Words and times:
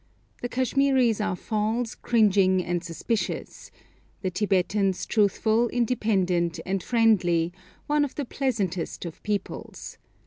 The 0.41 0.49
Kashmiris 0.49 1.21
are 1.21 1.35
false, 1.35 1.93
cringing, 1.93 2.63
and 2.63 2.83
suspicious; 2.83 3.69
the 4.23 4.31
Tibetans 4.31 5.05
truthful, 5.05 5.67
independent, 5.69 6.59
and 6.65 6.81
friendly, 6.81 7.53
one 7.85 8.03
of 8.03 8.15
the 8.15 8.25
pleasantest 8.25 9.05
of 9.05 9.21
peoples. 9.21 9.99